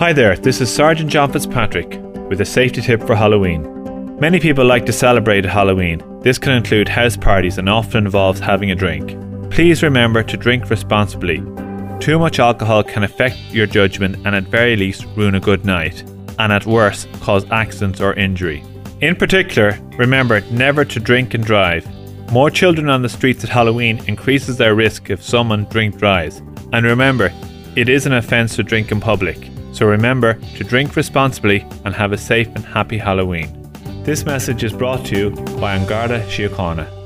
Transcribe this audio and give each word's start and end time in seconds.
Hi 0.00 0.14
there, 0.14 0.34
this 0.34 0.62
is 0.62 0.74
Sergeant 0.74 1.10
John 1.10 1.30
Fitzpatrick 1.30 2.00
with 2.30 2.40
a 2.40 2.44
safety 2.46 2.80
tip 2.80 3.06
for 3.06 3.14
Halloween. 3.14 4.16
Many 4.18 4.40
people 4.40 4.64
like 4.64 4.86
to 4.86 4.94
celebrate 4.94 5.44
Halloween. 5.44 6.02
This 6.22 6.38
can 6.38 6.52
include 6.52 6.88
house 6.88 7.18
parties 7.18 7.58
and 7.58 7.68
often 7.68 8.06
involves 8.06 8.40
having 8.40 8.70
a 8.70 8.74
drink. 8.74 9.10
Please 9.50 9.82
remember 9.82 10.22
to 10.22 10.38
drink 10.38 10.70
responsibly. 10.70 11.42
Too 12.00 12.18
much 12.18 12.38
alcohol 12.38 12.82
can 12.82 13.02
affect 13.02 13.36
your 13.50 13.66
judgment 13.66 14.16
and 14.26 14.34
at 14.34 14.44
very 14.44 14.74
least 14.74 15.04
ruin 15.16 15.34
a 15.34 15.40
good 15.40 15.66
night, 15.66 16.02
and 16.38 16.50
at 16.50 16.64
worst 16.64 17.06
cause 17.20 17.44
accidents 17.50 18.00
or 18.00 18.14
injury. 18.14 18.64
In 19.02 19.14
particular, 19.14 19.78
remember 19.98 20.40
never 20.50 20.82
to 20.82 20.98
drink 20.98 21.34
and 21.34 21.44
drive. 21.44 21.86
More 22.32 22.48
children 22.48 22.88
on 22.88 23.02
the 23.02 23.10
streets 23.10 23.44
at 23.44 23.50
Halloween 23.50 24.02
increases 24.06 24.56
their 24.56 24.74
risk 24.74 25.10
if 25.10 25.22
someone 25.22 25.64
drink 25.66 25.98
drives. 25.98 26.38
And 26.72 26.86
remember, 26.86 27.30
it 27.76 27.90
is 27.90 28.06
an 28.06 28.14
offence 28.14 28.56
to 28.56 28.62
drink 28.62 28.92
in 28.92 28.98
public. 28.98 29.50
So 29.72 29.86
remember 29.86 30.34
to 30.34 30.64
drink 30.64 30.96
responsibly 30.96 31.66
and 31.84 31.94
have 31.94 32.12
a 32.12 32.18
safe 32.18 32.48
and 32.48 32.64
happy 32.64 32.98
Halloween. 32.98 33.48
This 34.04 34.24
message 34.24 34.64
is 34.64 34.72
brought 34.72 35.04
to 35.06 35.16
you 35.16 35.30
by 35.60 35.74
An 35.74 35.86
Garda 35.86 36.20
Síochána. 36.26 36.99